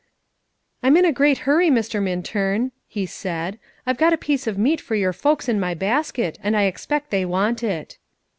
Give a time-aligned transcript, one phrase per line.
[0.81, 2.01] "I'm in a great hurry, Mr.
[2.01, 6.39] Minturn," he said; "I've got a piece of meat for your folks in my basket,
[6.41, 7.99] and I expect they want it."